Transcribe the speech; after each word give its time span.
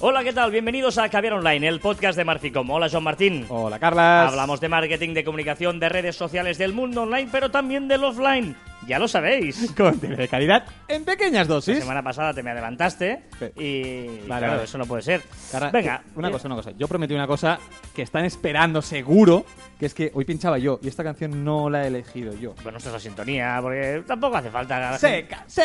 Hola, 0.00 0.22
¿qué 0.22 0.32
tal? 0.32 0.52
Bienvenidos 0.52 0.96
a 0.98 1.08
Caviar 1.08 1.32
Online, 1.32 1.66
el 1.66 1.80
podcast 1.80 2.16
de 2.16 2.24
Marficom. 2.24 2.70
Hola, 2.70 2.88
Joan 2.88 3.02
Martín. 3.02 3.46
Hola, 3.48 3.80
Carlas. 3.80 4.30
Hablamos 4.30 4.60
de 4.60 4.68
marketing, 4.68 5.12
de 5.12 5.24
comunicación, 5.24 5.80
de 5.80 5.88
redes 5.88 6.14
sociales, 6.14 6.56
del 6.56 6.72
mundo 6.72 7.02
online, 7.02 7.28
pero 7.32 7.50
también 7.50 7.88
del 7.88 8.04
offline. 8.04 8.54
Ya 8.86 8.98
lo 8.98 9.06
sabéis. 9.08 9.70
Contenido 9.76 10.18
de 10.20 10.28
calidad 10.28 10.64
en 10.86 11.04
pequeñas 11.04 11.46
La 11.48 11.54
dosis. 11.56 11.78
semana 11.78 12.02
pasada 12.02 12.32
te 12.32 12.42
me 12.42 12.50
adelantaste 12.52 13.24
y 13.56 14.06
Vale, 14.06 14.24
claro, 14.26 14.46
vale. 14.52 14.64
eso 14.64 14.78
no 14.78 14.86
puede 14.86 15.02
ser. 15.02 15.22
Venga, 15.72 16.02
una 16.14 16.28
eh, 16.28 16.32
cosa, 16.32 16.46
una 16.48 16.56
cosa. 16.56 16.70
Yo 16.72 16.88
prometí 16.88 17.12
una 17.14 17.26
cosa 17.26 17.58
que 17.94 18.02
están 18.02 18.24
esperando 18.24 18.80
seguro, 18.80 19.44
que 19.78 19.86
es 19.86 19.94
que 19.94 20.10
hoy 20.14 20.24
pinchaba 20.24 20.58
yo 20.58 20.78
y 20.82 20.88
esta 20.88 21.04
canción 21.04 21.44
no 21.44 21.68
la 21.68 21.84
he 21.84 21.88
elegido 21.88 22.32
yo. 22.34 22.54
Bueno, 22.62 22.78
esta 22.78 22.90
es 22.90 22.94
la 22.94 23.00
sintonía, 23.00 23.58
porque 23.60 24.02
tampoco 24.06 24.36
hace 24.36 24.50
falta. 24.50 24.96
Seca, 24.98 25.44
sí. 25.46 25.62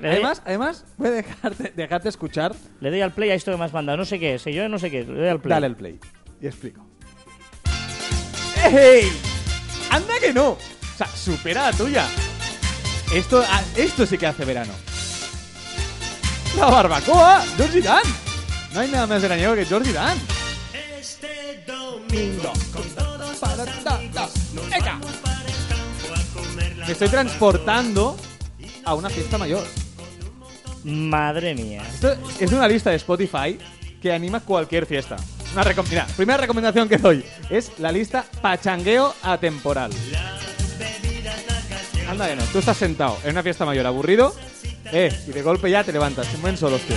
Le- 0.00 0.08
Además, 0.08 0.42
además, 0.44 0.84
voy 0.96 1.08
a 1.08 1.10
dejarte, 1.12 1.72
dejarte 1.76 2.08
escuchar. 2.08 2.54
Le 2.80 2.90
doy 2.90 3.00
al 3.02 3.12
play 3.12 3.30
a 3.30 3.34
esto 3.34 3.52
que 3.52 3.58
me 3.58 3.64
has 3.64 3.72
mandado. 3.72 3.98
No 3.98 4.04
sé 4.04 4.18
qué 4.18 4.34
es, 4.34 4.46
¿eh? 4.46 4.52
yo 4.52 4.68
no 4.68 4.78
sé 4.78 4.90
qué 4.90 5.00
es. 5.00 5.08
Le 5.08 5.18
doy 5.20 5.28
al 5.28 5.40
play. 5.40 5.50
Dale 5.54 5.66
el 5.68 5.76
play 5.76 6.00
y 6.40 6.46
explico. 6.46 6.84
¡Ey! 8.64 9.08
¡Anda 9.90 10.14
que 10.20 10.32
no! 10.32 10.56
O 10.98 11.04
sea, 11.04 11.06
supera 11.16 11.70
la 11.70 11.72
tuya. 11.76 12.06
Esto, 13.14 13.44
ah, 13.48 13.62
esto 13.76 14.04
sí 14.04 14.18
que 14.18 14.26
hace 14.26 14.44
verano. 14.44 14.72
La 16.56 16.66
barbacoa, 16.66 17.44
Georgie 17.56 17.82
Dan. 17.82 18.02
No 18.74 18.80
hay 18.80 18.90
nada 18.90 19.06
más 19.06 19.22
veraniego 19.22 19.54
que 19.54 19.64
Georgie 19.64 19.92
Dan. 19.92 20.18
Este 20.98 21.62
domingo 21.66 22.52
con 22.72 22.82
todos 22.90 23.18
los 23.20 23.42
amigos 23.44 24.30
nos 24.54 24.68
Venga. 24.70 24.92
vamos 25.00 25.12
para 25.22 25.40
el 25.40 25.52
campo 25.68 26.14
a 26.14 26.40
comer 26.42 26.76
la 26.78 26.86
Me 26.86 26.92
estoy 26.92 27.08
transportando 27.08 28.16
a 28.84 28.94
una 28.94 29.08
fiesta 29.08 29.38
mayor. 29.38 29.64
Madre 30.82 31.54
mía. 31.54 31.82
Esto 31.94 32.16
es 32.40 32.50
una 32.52 32.66
lista 32.66 32.90
de 32.90 32.96
Spotify 32.96 33.56
que 34.02 34.12
anima 34.12 34.40
cualquier 34.40 34.84
fiesta. 34.86 35.14
Una 35.52 35.62
recom- 35.64 35.86
Mira, 35.88 36.06
primera 36.16 36.38
recomendación 36.38 36.88
que 36.88 36.98
doy 36.98 37.24
es 37.50 37.70
la 37.78 37.90
lista 37.92 38.24
Pachangueo 38.42 39.14
Atemporal. 39.22 39.90
Anda 42.08 42.26
que 42.26 42.36
no, 42.36 42.44
tú 42.44 42.58
estás 42.58 42.76
sentado 42.76 43.18
en 43.22 43.32
una 43.32 43.42
fiesta 43.42 43.66
mayor 43.66 43.86
aburrido, 43.86 44.34
eh, 44.92 45.14
y 45.26 45.30
de 45.30 45.42
golpe 45.42 45.70
ya 45.70 45.84
te 45.84 45.92
levantas, 45.92 46.26
te 46.26 46.38
mueven 46.38 46.56
solos, 46.56 46.80
tío. 46.82 46.96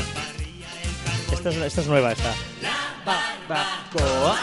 Esta 1.31 1.50
es, 1.50 1.58
esta 1.58 1.81
es 1.81 1.88
nueva, 1.88 2.14
esta. 2.14 2.34
Barbacoa. 3.06 4.38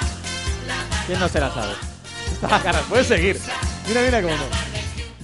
¿Quién 1.06 1.20
no 1.20 1.28
se 1.28 1.41
la 1.41 1.52
sabe? 1.52 1.72
Está 2.33 2.62
caras, 2.62 2.83
puedes 2.88 3.06
seguir. 3.06 3.41
Mira, 3.86 4.02
mira 4.02 4.20
cómo 4.20 4.34
no. 4.36 4.67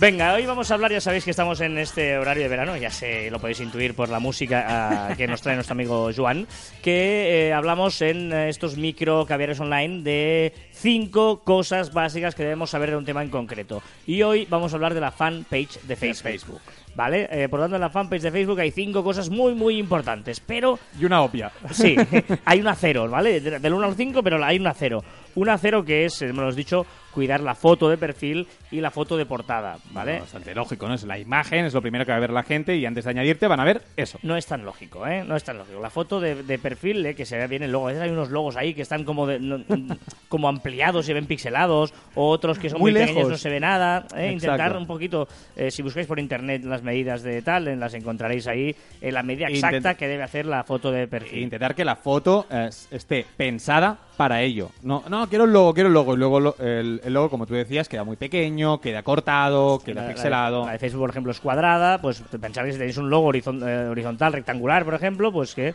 Venga, 0.05 0.34
hoy 0.34 0.44
vamos 0.44 0.70
a 0.70 0.74
hablar, 0.74 0.92
ya 0.92 1.00
sabéis 1.00 1.24
que 1.24 1.30
estamos 1.30 1.62
en 1.62 1.78
este 1.78 2.19
horario 2.19 2.42
de 2.42 2.50
verano, 2.50 2.77
ya 2.77 2.91
se 2.91 3.30
lo 3.30 3.38
podéis 3.38 3.60
intuir 3.60 3.94
por 3.94 4.11
la 4.11 4.19
música 4.19 4.66
ah, 4.69 5.14
que 5.16 5.27
nos 5.27 5.41
trae 5.41 5.55
nuestro 5.55 5.72
amigo 5.72 6.11
Joan, 6.14 6.46
que 6.83 7.46
eh, 7.48 7.55
hablamos 7.55 8.02
en 8.02 8.30
eh, 8.30 8.50
estos 8.50 8.77
micro 8.77 9.24
caviares 9.24 9.61
online 9.61 10.02
de 10.02 10.52
cinco 10.72 11.41
cosas 11.42 11.94
básicas 11.94 12.34
que 12.34 12.42
debemos 12.42 12.69
saber 12.69 12.91
de 12.91 12.96
un 12.98 13.06
tema 13.06 13.22
en 13.22 13.30
concreto. 13.30 13.83
Y 14.06 14.20
hoy 14.20 14.46
vamos 14.50 14.74
a 14.74 14.77
hablar 14.77 14.92
de 14.92 15.00
la 15.00 15.11
fanpage 15.11 15.80
de 15.84 15.96
Facebook. 15.96 16.61
¿Vale? 16.94 17.27
Eh, 17.30 17.48
por 17.48 17.58
lo 17.58 17.64
tanto, 17.64 17.77
en 17.77 17.80
la 17.80 17.89
fanpage 17.91 18.22
de 18.22 18.30
Facebook 18.30 18.61
hay 18.61 18.72
cinco 18.72 19.02
cosas 19.02 19.30
muy, 19.30 19.55
muy 19.55 19.78
importantes, 19.78 20.39
pero 20.39 20.78
Y 21.00 21.06
una 21.06 21.22
obvia. 21.22 21.50
Sí, 21.72 21.96
hay 22.44 22.61
una 22.61 22.74
cero, 22.74 23.08
¿vale? 23.08 23.41
De- 23.41 23.58
Del 23.58 23.72
1 23.72 23.86
al 23.86 23.94
5, 23.94 24.22
pero 24.22 24.44
hay 24.44 24.58
una 24.58 24.74
cero. 24.74 25.02
Una 25.34 25.56
cero 25.56 25.83
que 25.83 26.05
es, 26.05 26.20
me 26.20 26.34
lo 26.34 26.48
has 26.48 26.56
dicho, 26.56 26.86
cuidar 27.15 27.41
la 27.41 27.55
foto 27.55 27.89
de 27.89 27.97
perfil 27.97 28.47
y 28.70 28.81
la 28.81 28.91
foto 28.91 29.17
de 29.17 29.25
portada, 29.25 29.79
¿vale? 29.93 30.20
Bastante 30.20 30.55
lógico, 30.55 30.89
¿no? 30.89 30.95
Es 30.95 31.05
la 31.05 31.19
imagen, 31.19 31.65
es 31.65 31.73
lo 31.75 31.81
primero 31.81 32.05
que 32.05 32.11
va 32.11 32.17
a 32.17 32.20
ver 32.20 32.33
la 32.33 32.43
gente 32.43 32.77
y 32.77 32.84
antes 32.87 33.05
de 33.05 33.11
añadirte 33.11 33.47
van 33.47 33.61
a 33.61 33.65
ver 33.65 33.83
eso. 33.97 34.19
No 34.23 34.37
es 34.37 34.47
tan 34.47 34.65
lógico, 34.65 35.07
¿eh? 35.07 35.25
No 35.25 35.37
es 35.37 35.45
tan 35.45 35.59
lógico. 35.59 35.81
La 35.81 35.91
foto 35.91 36.20
de, 36.20 36.42
de 36.42 36.59
perfil, 36.59 37.07
¿eh? 37.07 37.15
que 37.15 37.24
se 37.24 37.36
vea 37.36 37.47
bien 37.47 37.63
el 37.63 37.73
logo. 37.73 37.86
A 37.86 37.92
veces 37.92 38.03
hay 38.03 38.11
unos 38.11 38.30
logos 38.30 38.57
ahí 38.57 38.74
que 38.74 38.83
están 38.83 39.05
como 39.05 39.27
de- 39.27 39.39
no- 39.39 39.63
como 40.29 40.48
ampliados, 40.48 41.07
se 41.07 41.14
ven 41.14 41.27
pixelados, 41.27 41.95
o 42.17 42.29
otros 42.29 42.58
que 42.58 42.69
son 42.69 42.80
muy, 42.80 42.91
Muy 42.91 43.01
pequeños, 43.01 43.17
lejos. 43.17 43.30
no 43.33 43.39
se 43.39 43.48
ve 43.51 43.61
nada. 43.61 44.07
¿eh? 44.17 44.33
Intentar 44.33 44.77
un 44.77 44.86
poquito, 44.86 45.29
eh, 45.57 45.70
si 45.70 45.83
buscáis 45.83 46.07
por 46.07 46.19
internet 46.19 46.64
las 46.64 46.83
medidas 46.83 47.23
de 47.23 47.41
tal, 47.42 47.69
eh, 47.69 47.77
las 47.77 47.95
encontraréis 47.95 48.47
ahí 48.48 48.74
en 49.01 49.14
la 49.14 49.23
medida 49.23 49.47
Intent- 49.48 49.55
exacta 49.55 49.95
que 49.95 50.08
debe 50.08 50.24
hacer 50.24 50.47
la 50.47 50.64
foto 50.64 50.91
de 50.91 51.07
perfil. 51.07 51.42
Intentar 51.45 51.74
que 51.74 51.85
la 51.85 51.97
foto 51.97 52.47
eh, 52.51 52.69
esté 52.91 53.24
pensada 53.36 53.97
para 54.17 54.42
ello. 54.42 54.70
No, 54.83 55.03
no, 55.08 55.29
quiero 55.29 55.45
el 55.45 55.53
logo, 55.53 55.74
quiero 55.74 55.89
el 55.89 55.95
logo. 55.95 56.14
Y 56.14 56.19
luego 56.19 56.41
lo- 56.41 56.57
el, 56.58 57.01
el 57.05 57.15
logo, 57.15 57.31
como 57.31 57.47
tú 57.47 57.55
decías, 57.55 57.89
queda 57.89 58.05
muy 58.05 58.17
pequeño, 58.17 58.81
queda 58.81 59.03
cortado, 59.03 59.79
queda 59.85 59.95
La- 59.97 60.01
la 60.03 60.09
de- 60.09 60.15
pixelado. 60.15 60.67
La 60.67 60.73
de, 60.73 60.79
Facebook, 60.79 61.01
por 61.03 61.11
ejemplo, 61.11 61.33
es 61.33 61.41
cuadrada. 61.41 62.01
Pues 62.01 62.23
pensar 62.41 62.65
que 62.65 62.73
si 62.73 62.79
tenéis 62.79 62.97
un 62.97 63.11
logo 63.11 63.29
horizon- 63.33 63.63
eh, 63.67 63.89
horizontal, 63.89 64.33
rectangular, 64.33 64.85
por 64.85 64.95
ejemplo, 64.95 65.31
pues 65.33 65.55
que 65.55 65.75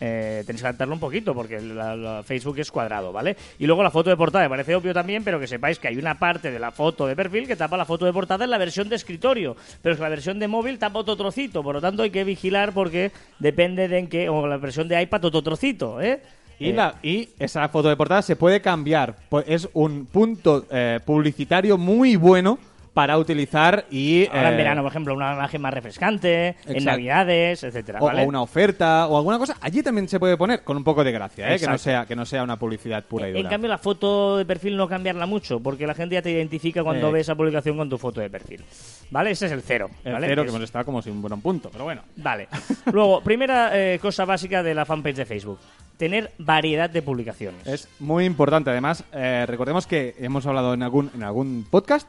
eh, 0.00 0.44
tenéis 0.46 0.62
que 0.62 0.68
adaptarlo 0.68 0.94
un 0.94 1.00
poquito 1.00 1.34
porque 1.34 1.60
la, 1.60 1.96
la 1.96 2.22
Facebook 2.22 2.56
es 2.60 2.70
cuadrado, 2.70 3.10
¿vale? 3.12 3.36
Y 3.58 3.66
luego 3.66 3.82
la 3.82 3.90
foto 3.90 4.10
de 4.10 4.16
portada 4.16 4.44
me 4.44 4.50
parece 4.50 4.76
obvio 4.76 4.94
también, 4.94 5.24
pero 5.24 5.40
que 5.40 5.48
sepáis 5.48 5.80
que 5.80 5.88
hay 5.88 5.96
una 5.96 6.16
parte 6.20 6.52
de 6.52 6.60
la 6.60 6.70
foto 6.70 7.04
de 7.08 7.16
perfil 7.16 7.48
que 7.48 7.56
tapa 7.56 7.76
la 7.76 7.84
foto 7.84 8.04
de 8.06 8.12
portada 8.12 8.44
en 8.44 8.50
la 8.50 8.58
versión 8.58 8.88
de 8.88 8.94
escritorio, 8.94 9.56
pero 9.82 9.94
es 9.94 9.98
que 9.98 10.02
la 10.04 10.08
versión 10.08 10.38
de 10.38 10.46
móvil 10.46 10.78
tapa 10.78 11.00
otro 11.00 11.16
trocito, 11.16 11.64
por 11.64 11.74
lo 11.74 11.80
tanto 11.80 12.04
hay 12.04 12.10
que 12.10 12.22
vigilar 12.22 12.72
porque 12.72 13.10
depende 13.40 13.88
de 13.88 13.98
en 13.98 14.06
qué, 14.06 14.28
o 14.28 14.46
la 14.46 14.56
versión 14.58 14.86
de 14.86 15.02
iPad 15.02 15.24
otro 15.24 15.42
trocito, 15.42 16.00
¿eh? 16.00 16.22
Y, 16.58 16.70
Eh, 16.70 16.72
la, 16.72 16.94
y 17.02 17.28
esa 17.38 17.68
foto 17.68 17.88
de 17.88 17.96
portada 17.96 18.22
se 18.22 18.36
puede 18.36 18.60
cambiar. 18.60 19.14
Pues 19.28 19.44
es 19.48 19.68
un 19.74 20.06
punto 20.06 20.66
eh, 20.70 21.00
publicitario 21.04 21.78
muy 21.78 22.16
bueno 22.16 22.58
para 22.94 23.16
utilizar 23.16 23.84
y... 23.92 24.26
Ahora 24.26 24.48
en 24.48 24.54
eh, 24.54 24.56
verano, 24.56 24.82
por 24.82 24.90
ejemplo, 24.90 25.14
una 25.14 25.32
imagen 25.34 25.60
más 25.62 25.72
refrescante, 25.72 26.56
en. 26.66 26.84
Navidades, 26.84 27.62
etcétera, 27.62 28.00
o, 28.00 28.06
¿vale? 28.06 28.24
o 28.24 28.26
una 28.28 28.42
oferta 28.42 29.06
o 29.06 29.16
alguna 29.16 29.38
cosa, 29.38 29.56
allí 29.60 29.84
también 29.84 30.08
se 30.08 30.18
puede 30.18 30.36
poner 30.36 30.64
con 30.64 30.76
un 30.76 30.82
poco 30.82 31.04
de 31.04 31.12
gracia, 31.12 31.54
¿eh? 31.54 31.60
que 31.60 31.68
no 31.68 31.78
sea 31.78 32.06
que 32.06 32.16
no 32.16 32.26
sea 32.26 32.42
una 32.42 32.56
publicidad 32.58 33.04
pura 33.04 33.28
y 33.28 33.32
dura. 33.32 33.40
En 33.42 33.46
cambio, 33.48 33.68
la 33.68 33.78
foto 33.78 34.36
de 34.36 34.44
perfil 34.44 34.76
no 34.76 34.88
cambiarla 34.88 35.26
mucho, 35.26 35.60
porque 35.60 35.86
la 35.86 35.94
gente 35.94 36.16
ya 36.16 36.22
te 36.22 36.32
identifica 36.32 36.82
cuando 36.82 37.10
Eh. 37.10 37.12
ve 37.12 37.20
esa 37.20 37.36
publicación 37.36 37.76
con 37.76 37.88
tu 37.88 37.98
foto 37.98 38.20
de 38.20 38.30
perfil. 38.30 38.64
¿Vale? 39.10 39.30
Ese 39.30 39.46
es 39.46 39.52
el 39.52 39.62
cero. 39.62 39.90
el 40.02 40.14
¿vale? 40.14 40.26
cero 40.26 40.42
Que 40.42 40.46
que 40.46 40.56
hemos 40.56 40.64
estado 40.64 40.84
como 40.84 41.00
sin 41.00 41.22
buen 41.22 41.40
punto, 41.40 41.70
pero 41.70 41.84
bueno. 41.84 42.02
Vale. 42.16 42.48
Luego, 42.92 43.20
primera 43.20 43.70
eh, 43.78 44.00
cosa 44.00 44.24
básica 44.24 44.64
de 44.64 44.74
la 44.74 44.84
fanpage 44.84 45.14
de 45.16 45.24
Facebook. 45.24 45.60
Tener 45.98 46.32
variedad 46.38 46.88
de 46.88 47.02
publicaciones. 47.02 47.66
Es 47.66 47.88
muy 47.98 48.24
importante. 48.24 48.70
Además, 48.70 49.04
eh, 49.12 49.44
recordemos 49.46 49.86
que 49.86 50.14
hemos 50.18 50.46
hablado 50.46 50.72
en 50.72 50.82
algún, 50.82 51.10
en 51.14 51.22
algún 51.22 51.66
podcast 51.70 52.08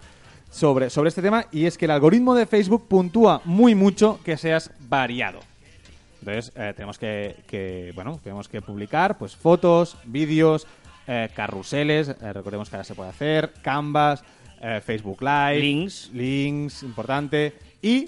sobre, 0.49 0.89
sobre 0.89 1.09
este 1.09 1.21
tema 1.21 1.45
y 1.51 1.65
es 1.65 1.77
que 1.77 1.85
el 1.85 1.91
algoritmo 1.91 2.35
de 2.35 2.45
Facebook 2.45 2.87
puntúa 2.87 3.41
muy 3.45 3.75
mucho 3.75 4.19
que 4.23 4.37
seas 4.37 4.71
variado. 4.87 5.41
Entonces, 6.21 6.51
eh, 6.55 6.73
tenemos 6.75 6.97
que, 6.97 7.35
que, 7.47 7.91
bueno, 7.95 8.19
tenemos 8.23 8.47
que 8.47 8.61
publicar 8.61 9.17
pues 9.17 9.35
fotos, 9.35 9.97
vídeos, 10.05 10.67
eh, 11.11 11.27
carruseles, 11.33 12.09
eh, 12.09 12.33
recordemos 12.33 12.69
que 12.69 12.75
ahora 12.75 12.83
se 12.83 12.93
puede 12.93 13.09
hacer, 13.09 13.51
Canvas, 13.63 14.23
eh, 14.61 14.79
Facebook 14.85 15.19
Live, 15.23 15.59
Links. 15.59 16.11
links, 16.13 16.83
importante, 16.83 17.55
y 17.81 18.07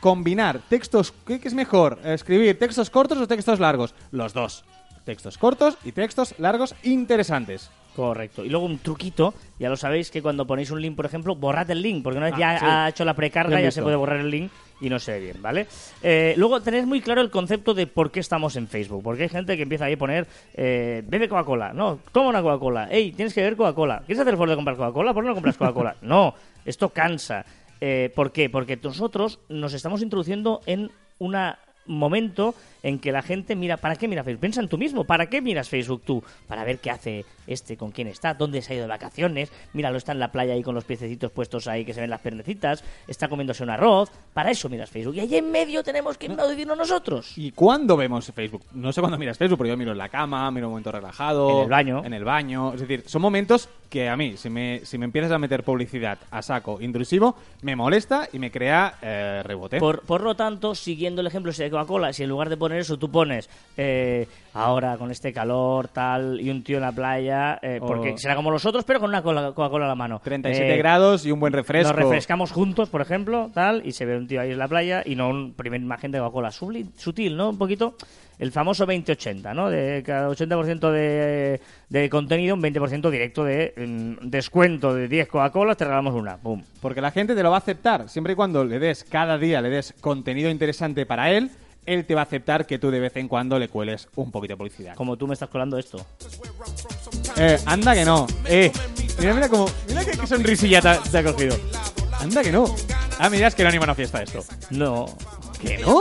combinar 0.00 0.60
textos, 0.68 1.14
¿qué, 1.26 1.40
qué 1.40 1.48
es 1.48 1.54
mejor? 1.54 1.98
¿Escribir 2.04 2.58
textos 2.58 2.90
cortos 2.90 3.16
o 3.16 3.26
textos 3.26 3.58
largos? 3.58 3.94
Los 4.10 4.34
dos. 4.34 4.64
Textos 5.04 5.38
cortos 5.38 5.76
y 5.84 5.92
textos 5.92 6.34
largos 6.38 6.74
interesantes. 6.82 7.70
Correcto. 7.96 8.44
Y 8.44 8.48
luego 8.48 8.64
un 8.64 8.78
truquito, 8.78 9.34
ya 9.58 9.68
lo 9.68 9.76
sabéis 9.76 10.10
que 10.10 10.22
cuando 10.22 10.46
ponéis 10.46 10.70
un 10.70 10.80
link, 10.80 10.96
por 10.96 11.04
ejemplo, 11.04 11.34
borrad 11.36 11.70
el 11.70 11.82
link, 11.82 12.02
porque 12.02 12.18
una 12.18 12.26
vez 12.26 12.34
Ah, 12.36 12.38
ya 12.38 12.58
sí. 12.58 12.64
ha 12.66 12.88
hecho 12.88 13.04
la 13.04 13.14
precarga 13.14 13.60
ya 13.60 13.70
se 13.70 13.82
puede 13.82 13.96
borrar 13.96 14.20
el 14.20 14.30
link 14.30 14.50
y 14.80 14.88
no 14.88 14.98
se 14.98 15.12
ve 15.12 15.20
bien, 15.20 15.42
¿vale? 15.42 15.66
Eh, 16.02 16.32
luego 16.38 16.60
tenéis 16.62 16.86
muy 16.86 17.00
claro 17.02 17.20
el 17.20 17.30
concepto 17.30 17.74
de 17.74 17.86
por 17.86 18.10
qué 18.10 18.20
estamos 18.20 18.56
en 18.56 18.66
Facebook, 18.66 19.02
porque 19.02 19.24
hay 19.24 19.28
gente 19.28 19.56
que 19.56 19.64
empieza 19.64 19.84
ahí 19.84 19.92
a 19.92 19.98
poner, 19.98 20.26
eh, 20.54 21.02
bebe 21.06 21.28
Coca-Cola, 21.28 21.72
no, 21.74 21.98
toma 22.12 22.30
una 22.30 22.40
Coca-Cola, 22.42 22.88
hey, 22.90 23.12
tienes 23.14 23.34
que 23.34 23.42
beber 23.42 23.56
Coca-Cola, 23.56 23.98
¿quieres 24.06 24.20
hacer 24.20 24.32
el 24.32 24.36
favor 24.38 24.48
de 24.50 24.56
comprar 24.56 24.76
Coca-Cola? 24.76 25.12
¿Por 25.12 25.22
qué 25.24 25.28
no 25.28 25.34
compras 25.34 25.56
Coca-Cola? 25.58 25.96
no, 26.02 26.34
esto 26.64 26.88
cansa. 26.88 27.44
Eh, 27.80 28.10
¿Por 28.14 28.32
qué? 28.32 28.48
Porque 28.48 28.78
nosotros 28.82 29.40
nos 29.48 29.74
estamos 29.74 30.02
introduciendo 30.02 30.60
en 30.66 30.90
una 31.18 31.58
momento 31.86 32.54
en 32.82 32.98
que 32.98 33.12
la 33.12 33.22
gente 33.22 33.54
mira, 33.56 33.76
¿para 33.76 33.96
qué 33.96 34.08
mira 34.08 34.24
Facebook? 34.24 34.40
Piensa 34.40 34.60
en 34.60 34.68
tú 34.68 34.78
mismo, 34.78 35.04
¿para 35.04 35.26
qué 35.26 35.40
miras 35.40 35.68
Facebook 35.68 36.02
tú? 36.04 36.22
Para 36.46 36.64
ver 36.64 36.78
qué 36.78 36.90
hace 36.90 37.24
este, 37.46 37.76
con 37.76 37.90
quién 37.90 38.08
está, 38.08 38.34
dónde 38.34 38.62
se 38.62 38.72
ha 38.72 38.76
ido 38.76 38.84
de 38.84 38.88
vacaciones, 38.88 39.52
míralo, 39.72 39.98
está 39.98 40.12
en 40.12 40.18
la 40.18 40.32
playa 40.32 40.54
ahí 40.54 40.62
con 40.62 40.74
los 40.74 40.84
piececitos 40.84 41.30
puestos 41.30 41.68
ahí 41.68 41.84
que 41.84 41.94
se 41.94 42.00
ven 42.00 42.10
las 42.10 42.20
pernecitas, 42.20 42.84
está 43.06 43.28
comiéndose 43.28 43.62
un 43.62 43.70
arroz, 43.70 44.10
para 44.32 44.50
eso 44.50 44.68
miras 44.68 44.90
Facebook. 44.90 45.16
Y 45.16 45.20
ahí 45.20 45.36
en 45.36 45.50
medio 45.50 45.82
tenemos 45.82 46.18
que 46.18 46.28
decirnos 46.28 46.76
nosotros. 46.76 47.36
¿Y 47.36 47.52
cuándo 47.52 47.96
vemos 47.96 48.30
Facebook? 48.34 48.62
No 48.72 48.92
sé 48.92 49.00
cuándo 49.00 49.18
miras 49.18 49.38
Facebook, 49.38 49.58
pero 49.58 49.70
yo 49.70 49.76
miro 49.76 49.92
en 49.92 49.98
la 49.98 50.08
cama, 50.08 50.50
miro 50.50 50.66
un 50.66 50.72
momento 50.72 50.92
relajado. 50.92 51.50
En 51.50 51.62
el 51.64 51.68
baño. 51.70 52.02
En 52.04 52.14
el 52.14 52.24
baño. 52.24 52.74
Es 52.74 52.80
decir, 52.80 53.04
son 53.06 53.22
momentos 53.22 53.68
que 53.88 54.08
a 54.08 54.16
mí, 54.16 54.36
si 54.36 54.48
me, 54.48 54.80
si 54.84 54.96
me 54.96 55.04
empiezas 55.04 55.32
a 55.32 55.38
meter 55.38 55.64
publicidad 55.64 56.18
a 56.30 56.40
saco 56.40 56.80
intrusivo, 56.80 57.36
me 57.60 57.76
molesta 57.76 58.28
y 58.32 58.38
me 58.38 58.50
crea 58.50 58.94
eh, 59.02 59.42
rebote. 59.44 59.78
Por, 59.78 60.00
por 60.00 60.22
lo 60.22 60.34
tanto, 60.34 60.74
siguiendo 60.74 61.20
el 61.20 61.26
ejemplo 61.26 61.52
de 61.52 61.56
Coca-Cola, 61.72 62.12
si 62.12 62.22
en 62.22 62.28
lugar 62.28 62.48
de 62.48 62.56
poner 62.56 62.78
eso 62.78 62.96
tú 62.98 63.10
pones 63.10 63.50
eh, 63.76 64.28
ahora 64.54 64.96
con 64.96 65.10
este 65.10 65.32
calor, 65.32 65.88
tal, 65.88 66.40
y 66.40 66.48
un 66.50 66.62
tío 66.62 66.76
en 66.76 66.82
la 66.82 66.92
playa, 66.92 67.58
eh, 67.60 67.78
O- 67.82 67.86
porque 67.86 68.16
será 68.18 68.36
como 68.36 68.50
los 68.52 68.64
otros, 68.64 68.84
pero 68.84 69.00
con 69.00 69.08
una 69.08 69.22
cola- 69.22 69.52
Coca-Cola 69.52 69.86
a 69.86 69.88
la 69.88 69.94
mano. 69.96 70.20
37 70.22 70.74
Eh, 70.74 70.78
grados 70.78 71.26
y 71.26 71.32
un 71.32 71.40
buen 71.40 71.52
refresco. 71.52 71.88
Nos 71.92 71.96
refrescamos 72.00 72.52
juntos, 72.52 72.88
por 72.88 73.00
ejemplo, 73.00 73.50
tal, 73.52 73.82
y 73.84 73.92
se 73.92 74.04
ve 74.04 74.16
un 74.16 74.28
tío 74.28 74.40
ahí 74.40 74.52
en 74.52 74.58
la 74.58 74.68
playa 74.68 75.02
y 75.04 75.16
no 75.16 75.28
un 75.28 75.54
primer 75.54 75.80
imagen 75.80 76.12
de 76.12 76.18
Coca-Cola. 76.18 76.50
Sutil, 76.52 77.36
¿no? 77.36 77.50
Un 77.50 77.58
poquito. 77.58 77.96
el 78.38 78.50
famoso 78.50 78.86
20-80, 78.86 79.54
¿no? 79.54 79.70
De 79.70 80.02
cada 80.04 80.28
80% 80.28 80.90
de, 80.90 81.60
de 81.88 82.10
contenido, 82.10 82.56
un 82.56 82.62
20% 82.62 83.08
directo 83.08 83.44
de 83.44 83.72
mm, 83.76 84.26
descuento 84.28 84.92
de 84.94 85.06
10 85.06 85.28
Coca-Colas, 85.28 85.76
te 85.76 85.84
regalamos 85.84 86.14
una. 86.14 86.38
¡Pum! 86.38 86.60
Porque 86.80 87.00
la 87.00 87.12
gente 87.12 87.36
te 87.36 87.42
lo 87.44 87.50
va 87.50 87.56
a 87.56 87.58
aceptar. 87.60 88.08
Siempre 88.08 88.32
y 88.32 88.36
cuando 88.36 88.64
le 88.64 88.80
des, 88.80 89.04
cada 89.04 89.38
día 89.38 89.60
le 89.60 89.68
des 89.70 89.94
contenido 90.00 90.50
interesante 90.50 91.06
para 91.06 91.30
él, 91.30 91.50
él 91.86 92.04
te 92.06 92.14
va 92.14 92.20
a 92.20 92.24
aceptar 92.24 92.66
que 92.66 92.78
tú 92.78 92.90
de 92.90 93.00
vez 93.00 93.16
en 93.16 93.28
cuando 93.28 93.58
le 93.58 93.68
cueles 93.68 94.08
un 94.16 94.30
poquito 94.30 94.52
de 94.54 94.56
publicidad. 94.58 94.94
Como 94.94 95.16
tú 95.16 95.26
me 95.26 95.34
estás 95.34 95.48
colando 95.48 95.78
esto. 95.78 96.04
Eh, 97.36 97.58
anda 97.66 97.94
que 97.94 98.04
no. 98.04 98.26
Eh, 98.46 98.70
mira, 99.18 99.34
mira 99.34 99.48
cómo. 99.48 99.66
Mira 99.88 100.04
qué, 100.04 100.12
qué 100.12 100.26
sonrisilla 100.26 100.80
te, 100.80 100.88
ha- 100.88 101.00
te 101.02 101.18
ha 101.18 101.24
cogido. 101.24 101.56
Anda 102.20 102.42
que 102.42 102.52
no. 102.52 102.72
Ah, 103.18 103.28
mira, 103.30 103.48
es 103.48 103.54
que 103.54 103.62
no 103.62 103.68
anima 103.68 103.84
una 103.84 103.94
fiesta 103.94 104.22
esto. 104.22 104.44
No. 104.70 105.06
¿Que 105.60 105.78
no? 105.78 106.00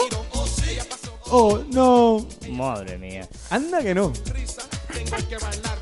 Oh, 1.34 1.62
no. 1.72 2.26
Madre 2.50 2.98
mía. 2.98 3.28
Anda 3.50 3.82
que 3.82 3.96
no. 3.96 4.12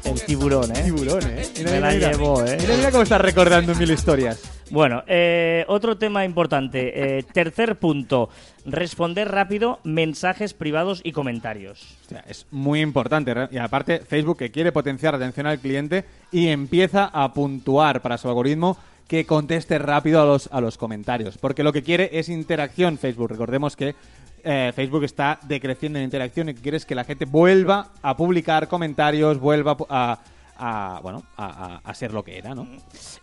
El 0.04 0.22
tiburón, 0.22 0.72
¿eh? 0.76 0.84
Tiburón, 0.84 1.24
eh. 1.28 1.50
Mira, 1.58 1.72
Me 1.72 1.78
mira, 1.78 1.80
la 1.80 1.92
mira. 1.94 2.12
eh. 2.54 2.58
Mira, 2.62 2.76
mira 2.78 2.92
cómo 2.92 3.04
estás 3.04 3.22
recordando 3.22 3.76
mil 3.76 3.92
historias. 3.92 4.40
Bueno, 4.72 5.04
eh, 5.08 5.66
otro 5.68 5.98
tema 5.98 6.26
importante. 6.26 7.18
Eh, 7.18 7.24
tercer 7.34 7.78
punto. 7.78 8.30
Responder 8.66 9.30
rápido 9.30 9.80
mensajes 9.84 10.54
privados 10.54 11.02
y 11.04 11.12
comentarios. 11.12 11.98
O 12.06 12.10
sea, 12.10 12.24
es 12.28 12.46
muy 12.52 12.82
importante. 12.82 13.34
Y 13.52 13.58
aparte, 13.58 14.00
Facebook 14.00 14.38
que 14.38 14.52
quiere 14.52 14.72
potenciar 14.72 15.14
la 15.14 15.18
atención 15.18 15.48
al 15.48 15.60
cliente 15.60 16.06
y 16.32 16.48
empieza 16.48 17.06
a 17.06 17.34
puntuar 17.34 18.02
para 18.02 18.18
su 18.18 18.28
algoritmo 18.28 18.78
que 19.08 19.26
conteste 19.26 19.80
rápido 19.80 20.22
a 20.22 20.26
los, 20.26 20.50
a 20.52 20.62
los 20.62 20.78
comentarios. 20.78 21.38
Porque 21.40 21.64
lo 21.64 21.74
que 21.74 21.82
quiere 21.82 22.12
es 22.14 22.30
interacción 22.30 23.00
Facebook. 23.00 23.32
Recordemos 23.32 23.76
que 23.76 23.96
eh, 24.44 24.72
Facebook 24.76 25.04
está 25.04 25.40
decreciendo 25.44 26.00
en 26.00 26.06
interacción 26.06 26.50
y 26.50 26.54
que 26.54 26.62
quiere 26.62 26.78
es 26.78 26.86
que 26.86 26.96
la 26.96 27.04
gente 27.04 27.26
vuelva 27.26 27.90
a 28.02 28.16
publicar 28.16 28.68
comentarios, 28.68 29.40
vuelva 29.40 29.76
a 29.90 30.20
a, 30.60 31.00
bueno, 31.02 31.24
a, 31.38 31.80
a- 31.84 31.94
ser 31.94 32.14
lo 32.14 32.24
que 32.24 32.38
era, 32.38 32.54
¿no? 32.54 32.68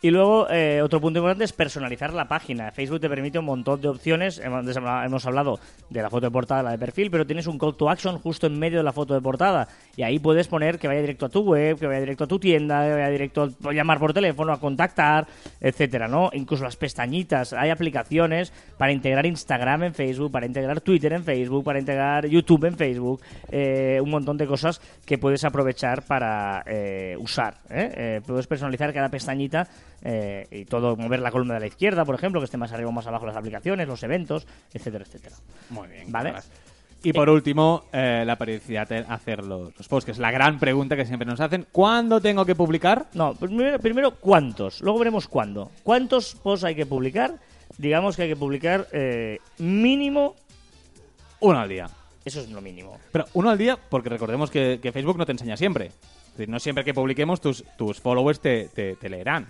Y 0.03 0.11
luego, 0.11 0.49
eh, 0.51 0.81
otro 0.83 1.01
punto 1.01 1.19
importante 1.19 1.45
es 1.45 1.53
personalizar 1.53 2.13
la 2.13 2.27
página. 2.29 2.71
Facebook 2.73 3.01
te 3.01 3.09
permite 3.09 3.39
un 3.39 3.45
montón 3.45 3.81
de 3.81 3.89
opciones. 3.89 4.39
Hemos 4.39 5.27
hablado 5.27 5.59
de 5.91 6.03
la 6.03 6.11
foto 6.11 6.27
de 6.27 6.31
portada, 6.31 6.63
la 6.63 6.71
de 6.73 6.79
perfil, 6.79 7.11
pero 7.11 7.27
tienes 7.27 7.47
un 7.47 7.59
call 7.59 7.77
to 7.77 7.89
action 7.89 8.19
justo 8.19 8.47
en 8.47 8.59
medio 8.59 8.79
de 8.79 8.85
la 8.85 8.93
foto 8.93 9.15
de 9.15 9.21
portada. 9.21 9.69
Y 9.97 10.03
ahí 10.03 10.19
puedes 10.19 10.49
poner 10.49 10.79
que 10.79 10.89
vaya 10.89 11.01
directo 11.01 11.27
a 11.27 11.29
tu 11.29 11.41
web, 11.43 11.79
que 11.79 11.87
vaya 11.87 12.01
directo 12.01 12.25
a 12.25 12.27
tu 12.27 12.39
tienda, 12.39 12.85
que 12.87 12.93
vaya 12.93 13.09
directo 13.09 13.49
a 13.65 13.73
llamar 13.73 13.99
por 13.99 14.13
teléfono, 14.13 14.53
a 14.53 14.61
contactar, 14.61 15.27
etcétera, 15.61 16.09
¿no? 16.09 16.31
Incluso 16.33 16.65
las 16.65 16.77
pestañitas. 16.77 17.53
Hay 17.53 17.71
aplicaciones 17.71 18.53
para 18.79 18.93
integrar 18.93 19.27
Instagram 19.27 19.85
en 19.85 19.95
Facebook, 19.95 20.31
para 20.33 20.47
integrar 20.47 20.81
Twitter 20.81 21.13
en 21.13 21.25
Facebook, 21.25 21.65
para 21.65 21.79
integrar 21.79 22.27
YouTube 22.27 22.65
en 22.65 22.77
Facebook. 22.77 23.21
eh, 23.51 24.01
un 24.03 24.11
montón 24.11 24.37
de 24.37 24.47
cosas 24.47 24.81
que 25.05 25.19
puedes 25.19 25.45
aprovechar 25.45 26.03
para 26.03 26.63
eh, 26.67 27.17
usar. 27.27 27.59
¿eh? 27.69 27.93
Eh, 27.95 28.21
puedes 28.27 28.47
personalizar 28.47 28.93
cada 28.95 29.11
pestañita 29.11 29.69
eh, 30.03 30.47
y 30.51 30.65
todo, 30.65 30.97
mover 30.97 31.21
la 31.21 31.31
columna 31.31 31.55
de 31.55 31.61
la 31.61 31.67
izquierda, 31.67 32.05
por 32.05 32.15
ejemplo, 32.15 32.41
que 32.41 32.47
esté 32.47 32.57
más 32.57 32.73
arriba 32.73 32.89
o 32.89 32.93
más 32.93 33.07
abajo 33.07 33.27
las 33.27 33.37
aplicaciones, 33.37 33.87
los 33.87 34.03
eventos, 34.03 34.47
etcétera, 34.73 35.05
etcétera. 35.05 35.37
Muy 35.71 35.89
bien. 35.89 36.11
Vale. 36.11 36.35
Y 37.03 37.13
por 37.13 37.29
último, 37.29 37.85
eh, 37.93 38.25
la 38.27 38.37
periodicidad 38.37 38.89
de 38.89 38.99
hacer 38.99 39.45
los, 39.45 39.77
los 39.77 39.87
posts, 39.87 40.07
que 40.07 40.13
es 40.13 40.19
la 40.19 40.31
gran 40.31 40.59
pregunta 40.59 40.97
que 40.97 41.05
siempre 41.05 41.27
nos 41.27 41.39
hacen. 41.41 41.67
¿Cuándo 41.71 42.21
tengo 42.21 42.45
que 42.45 42.55
publicar? 42.57 43.07
No, 43.15 43.35
primero, 43.35 43.79
primero 43.79 44.15
cuántos, 44.17 44.81
luego 44.81 44.99
veremos 44.99 45.29
cuándo. 45.29 45.71
¿Cuántos 45.85 46.35
posts 46.35 46.65
hay 46.65 46.75
que 46.75 46.87
publicar? 46.87 47.39
Digamos 47.79 48.17
que 48.17 48.23
hay 48.23 48.29
que 48.29 48.37
publicar 48.37 48.89
eh, 48.93 49.39
mínimo, 49.59 50.35
Uno 51.41 51.61
al 51.61 51.69
día. 51.69 51.87
eso 52.25 52.41
es 52.41 52.51
lo 52.51 52.61
mínimo. 52.61 52.99
Pero 53.13 53.27
uno 53.35 53.51
al 53.51 53.59
día, 53.59 53.79
porque 53.89 54.09
recordemos 54.09 54.51
que, 54.51 54.81
que 54.83 54.91
Facebook 54.91 55.19
no 55.19 55.27
te 55.27 55.33
enseña 55.33 55.57
siempre. 55.57 55.93
No 56.47 56.59
siempre 56.61 56.85
que 56.85 56.93
publiquemos 56.95 57.41
tus, 57.41 57.65
tus 57.77 58.01
followers 58.01 58.41
te, 58.41 58.69
te- 58.75 58.97
te 58.97 59.09
leerán. 59.09 59.49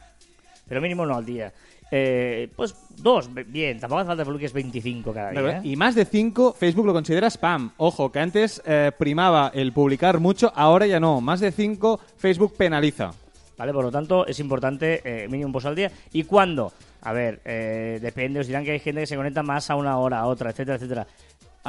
Pero 0.69 0.81
mínimo 0.81 1.06
no 1.06 1.15
al 1.17 1.25
día. 1.25 1.53
Eh, 1.91 2.49
pues 2.56 2.75
dos, 2.97 3.31
bien, 3.47 3.79
tampoco 3.79 4.00
hace 4.00 4.09
falta 4.09 4.23
que 4.25 4.27
publiques 4.27 4.53
25 4.53 5.12
cada 5.12 5.31
día. 5.31 5.59
¿eh? 5.59 5.61
Y 5.62 5.77
más 5.77 5.94
de 5.94 6.05
5, 6.05 6.53
Facebook 6.59 6.87
lo 6.87 6.93
considera 6.93 7.29
spam. 7.31 7.71
Ojo, 7.77 8.11
que 8.11 8.19
antes 8.19 8.61
eh, 8.67 8.91
primaba 8.99 9.53
el 9.55 9.73
publicar 9.73 10.19
mucho, 10.19 10.53
ahora 10.56 10.87
ya 10.87 10.99
no. 10.99 11.21
Más 11.21 11.38
de 11.41 11.53
5, 11.53 12.00
Facebook 12.17 12.55
penaliza. 12.56 13.12
¿Vale? 13.56 13.73
Por 13.73 13.85
lo 13.85 13.91
tanto, 13.93 14.27
es 14.27 14.38
importante 14.41 15.00
eh, 15.05 15.29
mínimo 15.29 15.47
un 15.47 15.53
post 15.53 15.67
al 15.67 15.77
día. 15.77 15.91
¿Y 16.12 16.25
cuándo? 16.25 16.73
A 17.03 17.12
ver, 17.12 17.41
eh, 17.44 18.00
depende, 18.03 18.41
os 18.41 18.49
dirán 18.49 18.65
que 18.65 18.73
hay 18.73 18.81
gente 18.81 19.00
que 19.03 19.06
se 19.06 19.15
conecta 19.17 19.44
más 19.44 19.71
a 19.71 19.77
una 19.77 19.97
hora, 19.99 20.19
a 20.19 20.27
otra, 20.27 20.50
etcétera, 20.50 20.75
etcétera. 20.77 21.06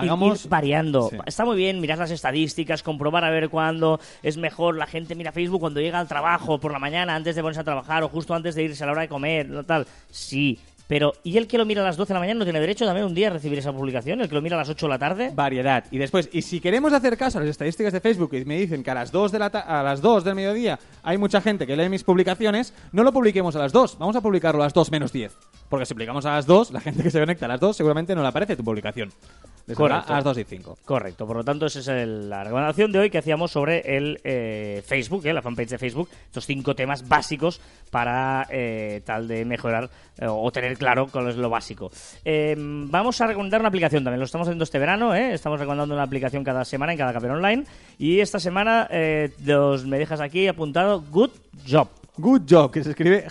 Hagamos- 0.01 0.45
ir 0.45 0.49
variando. 0.49 1.09
Sí. 1.09 1.17
Está 1.25 1.45
muy 1.45 1.57
bien 1.57 1.79
mirar 1.79 1.97
las 1.97 2.11
estadísticas, 2.11 2.83
comprobar 2.83 3.23
a 3.23 3.29
ver 3.29 3.49
cuándo 3.49 3.99
es 4.23 4.37
mejor. 4.37 4.75
La 4.77 4.87
gente 4.87 5.15
mira 5.15 5.31
Facebook 5.31 5.59
cuando 5.59 5.79
llega 5.81 5.99
al 5.99 6.07
trabajo, 6.07 6.59
por 6.59 6.71
la 6.71 6.79
mañana, 6.79 7.15
antes 7.15 7.35
de 7.35 7.41
ponerse 7.41 7.61
a 7.61 7.63
trabajar 7.63 8.03
o 8.03 8.09
justo 8.09 8.33
antes 8.33 8.55
de 8.55 8.63
irse 8.63 8.83
a 8.83 8.87
la 8.87 8.93
hora 8.93 9.01
de 9.01 9.07
comer, 9.09 9.63
tal. 9.65 9.85
Sí. 10.09 10.59
Pero, 10.89 11.11
¿y 11.21 11.35
el 11.35 11.47
que 11.47 11.57
lo 11.57 11.65
mira 11.65 11.81
a 11.81 11.83
las 11.83 11.97
12 11.97 12.07
de 12.07 12.13
la 12.13 12.21
mañana 12.21 12.39
no 12.39 12.45
tiene 12.45 12.61
derecho 12.61 12.85
también 12.85 13.05
un 13.05 13.13
día 13.13 13.27
a 13.27 13.31
recibir 13.31 13.59
esa 13.59 13.73
publicación? 13.73 14.21
¿El 14.21 14.29
que 14.29 14.35
lo 14.35 14.41
mira 14.41 14.55
a 14.55 14.59
las 14.59 14.69
8 14.69 14.85
de 14.85 14.89
la 14.89 14.97
tarde? 14.97 15.31
Variedad. 15.35 15.83
Y 15.91 15.97
después, 15.97 16.29
y 16.31 16.41
si 16.43 16.61
queremos 16.61 16.93
hacer 16.93 17.17
caso 17.17 17.39
a 17.39 17.41
las 17.41 17.49
estadísticas 17.49 17.91
de 17.91 17.99
Facebook 17.99 18.33
y 18.35 18.45
me 18.45 18.57
dicen 18.57 18.83
que 18.83 18.91
a 18.91 18.93
las 18.93 19.11
2 19.11 19.33
de 19.33 19.39
la 19.39 19.47
a 19.47 19.83
las 19.83 20.01
2 20.01 20.23
del 20.23 20.35
mediodía 20.35 20.79
hay 21.03 21.17
mucha 21.17 21.41
gente 21.41 21.67
que 21.67 21.75
lee 21.75 21.89
mis 21.89 22.05
publicaciones, 22.05 22.73
no 22.93 23.03
lo 23.03 23.11
publiquemos 23.11 23.53
a 23.57 23.59
las 23.59 23.73
2, 23.73 23.97
vamos 23.99 24.15
a 24.15 24.21
publicarlo 24.21 24.61
a 24.61 24.67
las 24.67 24.73
2 24.73 24.89
menos 24.89 25.11
10. 25.11 25.35
Porque 25.69 25.85
si 25.85 25.93
publicamos 25.93 26.25
a 26.25 26.31
las 26.31 26.45
2, 26.45 26.71
la 26.71 26.79
gente 26.79 27.03
que 27.03 27.11
se 27.11 27.19
conecta 27.19 27.45
a 27.45 27.49
las 27.49 27.59
2 27.59 27.75
seguramente 27.75 28.15
no 28.15 28.21
le 28.21 28.27
aparece 28.29 28.55
tu 28.55 28.63
publicación. 28.63 29.11
Les 29.65 29.75
Correcto. 29.75 30.13
a 30.13 30.15
las 30.15 30.23
2 30.23 30.37
y 30.37 30.43
5. 30.45 30.77
Correcto, 30.85 31.27
por 31.27 31.35
lo 31.35 31.43
tanto, 31.43 31.65
esa 31.65 31.79
es 31.79 31.87
el- 31.89 32.29
la 32.29 32.41
recomendación 32.45 32.89
de 32.93 32.99
hoy 32.99 33.09
que 33.09 33.17
hacíamos 33.17 33.51
sobre 33.51 33.97
el 33.97 34.17
eh, 34.23 34.81
Facebook, 34.85 35.25
eh, 35.25 35.33
la 35.33 35.41
fanpage 35.41 35.67
de 35.71 35.77
Facebook, 35.77 36.07
estos 36.25 36.45
cinco 36.45 36.73
temas 36.73 37.05
básicos 37.05 37.59
para 37.91 38.47
eh, 38.49 39.01
tal 39.05 39.27
de 39.27 39.43
mejorar 39.43 39.89
eh, 40.19 40.25
o 40.29 40.49
tener 40.51 40.77
claro 40.77 41.07
cuál 41.11 41.27
es 41.27 41.35
lo 41.35 41.49
básico. 41.49 41.91
Eh, 42.23 42.55
vamos 42.57 43.19
a 43.19 43.27
recomendar 43.27 43.59
una 43.59 43.67
aplicación 43.67 44.05
también, 44.05 44.19
lo 44.19 44.25
estamos 44.25 44.47
haciendo 44.47 44.63
este 44.63 44.79
verano, 44.79 45.13
eh, 45.13 45.33
estamos 45.33 45.59
recomendando 45.59 45.93
una 45.95 46.03
aplicación 46.03 46.45
cada 46.45 46.63
semana 46.63 46.93
en 46.93 46.97
cada 46.97 47.11
Caper 47.11 47.31
Online 47.31 47.65
y 47.99 48.21
esta 48.21 48.39
semana 48.39 48.87
eh, 48.89 49.31
los, 49.43 49.85
me 49.85 49.99
dejas 49.99 50.21
aquí 50.21 50.47
apuntado 50.47 51.01
Good 51.11 51.31
Job. 51.69 51.89
Good 52.17 52.43
Job, 52.49 52.71
que 52.71 52.83
se 52.85 52.91
escribe 52.91 53.27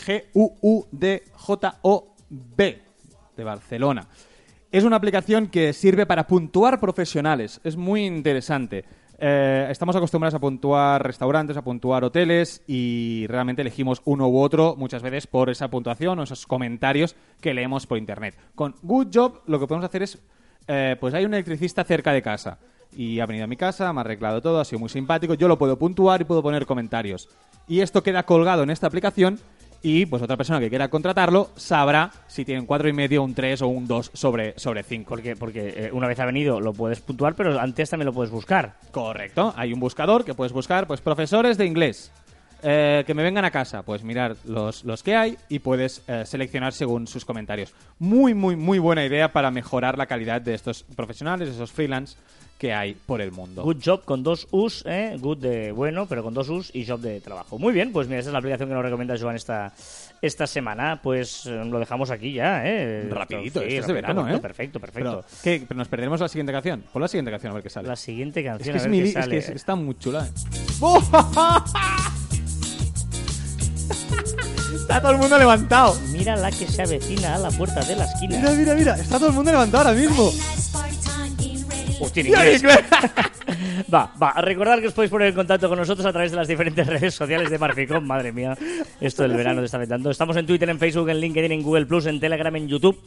G-U-U-D-J-O-B, 2.31 2.83
de 3.37 3.45
Barcelona. 3.45 4.07
Es 4.73 4.85
una 4.85 4.97
aplicación 4.97 5.47
que 5.49 5.73
sirve 5.73 6.07
para 6.07 6.27
puntuar 6.27 6.81
profesionales. 6.81 7.61
Es 7.65 7.77
muy 7.77 8.05
interesante. 8.05 8.85
Eh, 9.19 9.69
estamos 9.71 9.97
acostumbrados 9.97 10.35
a 10.35 10.39
puntuar 10.39 11.03
restaurantes, 11.03 11.57
a 11.57 11.63
puntuar 11.63 12.05
hoteles 12.05 12.63
y 12.67 13.27
realmente 13.29 13.63
elegimos 13.63 14.03
uno 14.05 14.29
u 14.29 14.39
otro 14.39 14.77
muchas 14.77 15.03
veces 15.03 15.27
por 15.27 15.49
esa 15.49 15.69
puntuación 15.69 16.19
o 16.19 16.23
esos 16.23 16.47
comentarios 16.47 17.17
que 17.41 17.55
leemos 17.55 17.87
por 17.87 17.97
internet. 17.97 18.37
Con 18.55 18.75
Good 18.83 19.09
Job 19.15 19.41
lo 19.47 19.59
que 19.59 19.67
podemos 19.67 19.87
hacer 19.87 20.03
es, 20.03 20.19
eh, 20.69 20.97
pues 21.01 21.15
hay 21.15 21.25
un 21.25 21.33
electricista 21.33 21.85
cerca 21.85 22.13
de 22.13 22.21
casa 22.21 22.59
y 22.95 23.21
ha 23.21 23.27
venido 23.27 23.45
a 23.45 23.49
mi 23.49 23.57
casa, 23.57 23.91
me 23.93 24.01
ha 24.01 24.03
arreglado 24.03 24.43
todo, 24.43 24.61
ha 24.61 24.65
sido 24.65 24.81
muy 24.81 24.91
simpático, 24.91 25.33
yo 25.35 25.49
lo 25.49 25.57
puedo 25.57 25.79
puntuar 25.79 26.21
y 26.21 26.25
puedo 26.25 26.43
poner 26.43 26.67
comentarios. 26.67 27.31
Y 27.69 27.81
esto 27.81 28.03
queda 28.03 28.25
colgado 28.25 28.65
en 28.65 28.71
esta 28.71 28.87
aplicación 28.87 29.41
y 29.87 30.05
pues 30.05 30.21
otra 30.21 30.37
persona 30.37 30.59
que 30.59 30.69
quiera 30.69 30.89
contratarlo 30.89 31.51
sabrá 31.55 32.11
si 32.27 32.45
tiene 32.45 32.61
un 32.61 32.67
4,5, 32.67 33.23
un 33.23 33.35
3 33.35 33.63
o 33.63 33.69
un 33.69 33.87
2 33.87 34.11
sobre, 34.15 34.59
sobre 34.59 34.83
5. 34.83 35.09
Porque, 35.09 35.37
porque 35.37 35.75
eh, 35.77 35.91
una 35.93 36.09
vez 36.09 36.19
ha 36.19 36.27
venido 36.27 36.59
lo 36.61 36.73
puedes 36.73 37.01
puntuar, 37.01 37.37
pero 37.37 37.61
antes 37.61 37.89
también 37.89 38.07
lo 38.07 38.13
puedes 38.13 38.33
buscar. 38.33 38.75
Correcto, 38.91 39.55
hay 39.57 39.73
un 39.73 39.79
buscador 39.79 40.25
que 40.25 40.35
puedes 40.35 40.53
buscar, 40.53 40.89
pues 40.89 41.01
profesores 41.01 41.57
de 41.57 41.67
inglés. 41.67 42.11
Eh, 42.69 43.05
que 43.07 43.15
me 43.15 43.23
vengan 43.23 43.45
a 43.45 43.51
casa, 43.53 43.83
pues 43.83 44.03
mirar 44.03 44.35
los, 44.45 44.83
los 44.85 45.03
que 45.05 45.15
hay 45.15 45.37
y 45.49 45.61
puedes 45.61 46.03
eh, 46.09 46.25
seleccionar 46.27 46.73
según 46.73 47.07
sus 47.07 47.25
comentarios. 47.25 47.73
Muy, 48.01 48.35
muy, 48.35 48.57
muy 48.57 48.81
buena 48.81 49.05
idea 49.05 49.31
para 49.33 49.53
mejorar 49.53 49.97
la 49.97 50.07
calidad 50.07 50.41
de 50.41 50.55
estos 50.55 50.83
profesionales, 50.83 51.49
esos 51.49 51.71
freelance 51.71 52.17
que 52.59 52.73
hay 52.73 52.95
por 52.95 53.21
el 53.21 53.31
mundo. 53.33 53.63
Good 53.63 53.83
Job 53.85 54.05
con 54.05 54.23
dos 54.23 54.49
U's, 54.51 54.83
¿eh? 54.87 55.17
Good 55.21 55.39
de 55.39 55.73
bueno, 55.73 56.07
pero 56.07 56.23
con 56.25 56.33
dos 56.35 56.49
U's 56.49 56.71
y 56.75 56.87
Job 56.87 56.99
de 57.01 57.21
trabajo. 57.21 57.59
Muy 57.59 57.73
bien, 57.73 57.93
pues 57.93 58.09
mira, 58.09 58.19
esa 58.21 58.31
es 58.31 58.33
la 58.33 58.39
aplicación 58.39 58.71
que 58.71 58.75
nos 58.75 58.83
recomienda 58.83 59.15
Joan 59.21 59.37
esta, 59.37 59.73
esta 60.23 60.47
semana. 60.47 60.99
Pues 61.03 61.45
eh, 61.45 61.51
lo 61.67 61.79
dejamos 61.79 62.11
aquí 62.11 62.33
ya, 62.33 62.63
¿eh? 62.67 63.09
Rapidito, 63.11 63.61
Sí, 63.61 63.67
esto 63.69 63.81
es 63.81 63.87
de 63.89 63.93
verano, 63.93 64.27
¿eh? 64.27 64.39
Perfecto, 64.39 64.81
perfecto. 64.81 65.23
Pero, 65.27 65.41
¿qué? 65.45 65.65
¿Pero 65.69 65.77
nos 65.79 65.89
perderemos 65.89 66.19
la 66.19 66.29
siguiente 66.29 66.51
canción? 66.53 66.83
Pon 66.93 67.03
la 67.03 67.09
siguiente 67.09 67.31
canción 67.31 67.51
a 67.53 67.55
ver 67.55 67.63
qué 67.63 67.71
sale. 67.71 67.87
La 67.89 67.95
siguiente 67.97 68.41
Es 68.41 68.47
canción, 68.47 68.73
que, 68.75 68.81
a 68.81 68.83
es, 68.85 68.89
mi 68.91 69.03
qué 69.13 69.29
que 69.29 69.37
es- 69.37 69.49
está 69.51 69.75
muy 69.77 69.95
chula. 69.99 70.27
¿eh? 70.27 70.31
está 74.75 75.01
todo 75.01 75.13
el 75.13 75.19
mundo 75.19 75.39
levantado. 75.39 75.99
Mira 76.13 76.37
la 76.37 76.51
que 76.51 76.67
se 76.67 76.83
avecina 76.83 77.35
a 77.35 77.39
la 77.39 77.51
puerta 77.51 77.81
de 77.81 77.97
la 77.97 78.05
esquina. 78.05 78.39
Mira, 78.39 78.53
mira, 78.53 78.75
mira. 78.75 78.97
Está 78.97 79.19
todo 79.19 79.29
el 79.29 79.35
mundo 79.35 79.51
levantado 79.51 79.89
ahora 79.89 79.99
mismo. 79.99 80.33
Hostia, 82.01 82.23
en 82.23 82.27
inglés. 82.27 82.63
Va, 83.93 84.11
va, 84.21 84.31
a 84.31 84.41
recordar 84.41 84.81
que 84.81 84.89
os 84.89 84.95
podéis 84.95 85.11
poner 85.11 85.29
en 85.29 85.35
contacto 85.35 85.69
con 85.69 85.79
nosotros 85.79 86.07
a 86.07 86.13
través 86.13 86.31
de 86.31 86.37
las 86.37 86.49
diferentes 86.49 86.87
redes 86.95 87.15
sociales 87.15 87.51
de 87.51 87.59
Marficom. 87.59 88.05
Madre 88.05 88.33
mía, 88.33 88.57
esto 89.01 89.23
del 89.23 89.37
verano 89.37 89.61
te 89.61 89.67
está 89.67 89.77
afectando. 89.77 90.11
Estamos 90.11 90.37
en 90.37 90.47
Twitter, 90.47 90.69
en 90.69 90.79
Facebook, 90.79 91.09
en 91.09 91.21
LinkedIn, 91.21 91.53
en 91.53 91.63
Google 91.63 91.87
Plus, 91.87 92.07
en 92.07 92.21
Telegram, 92.21 92.55
en 92.57 92.69
YouTube. 92.69 92.99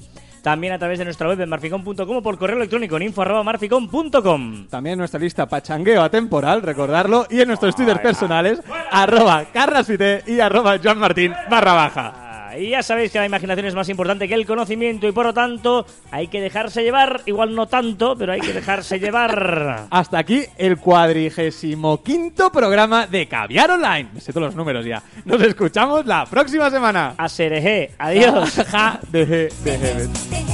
también 0.42 0.74
a 0.74 0.80
través 0.80 1.00
de 1.00 1.06
nuestra 1.06 1.28
web 1.28 1.40
en 1.42 1.50
marficon.com 1.50 2.18
o 2.18 2.22
por 2.22 2.38
correo 2.38 2.58
electrónico 2.58 2.98
en 2.98 3.04
info 3.04 3.22
arroba 3.22 3.44
marficon.com. 3.44 4.68
También 4.68 4.94
en 4.94 5.00
nuestra 5.00 5.20
lista 5.20 5.48
pachangueo 5.48 6.02
atemporal, 6.02 6.62
recordarlo, 6.62 7.28
y 7.30 7.42
en 7.42 7.48
nuestros 7.48 7.76
twitters 7.76 8.00
personales, 8.00 8.62
arroba 8.92 9.46
carrasfite 9.52 10.24
y 10.28 10.40
arroba 10.40 10.78
joanmartin 10.78 11.34
barra 11.50 11.74
baja. 11.74 12.29
Y 12.58 12.70
ya 12.70 12.84
sabéis 12.84 13.12
que 13.12 13.20
la 13.20 13.26
imaginación 13.26 13.66
es 13.68 13.76
más 13.76 13.90
importante 13.90 14.28
que 14.28 14.34
el 14.34 14.46
conocimiento 14.46 15.08
y 15.08 15.12
por 15.12 15.26
lo 15.26 15.34
tanto 15.34 15.86
hay 16.12 16.28
que 16.28 16.42
dejarse 16.42 16.84
llevar, 16.84 17.22
igual 17.26 17.56
no 17.56 17.68
tanto, 17.68 18.16
pero 18.18 18.34
hay 18.34 18.42
que 18.42 18.54
dejarse 18.54 19.00
llevar. 19.00 19.88
Hasta 19.90 20.18
aquí 20.18 20.44
el 20.58 20.78
cuadrigésimo 20.78 22.02
quinto 22.04 22.52
programa 22.52 23.08
de 23.08 23.28
Caviar 23.28 23.72
Online. 23.72 24.10
Me 24.14 24.22
sé 24.22 24.32
todos 24.34 24.48
los 24.48 24.56
números 24.56 24.86
ya. 24.86 25.02
Nos 25.26 25.42
escuchamos 25.42 26.06
la 26.06 26.26
próxima 26.26 26.70
semana. 26.70 27.14
A 27.18 27.30
Sereje, 27.30 27.92
adiós. 27.98 28.56
Ja, 28.70 29.00
deje, 29.12 29.50
deje, 29.64 29.94
deje. 29.96 30.49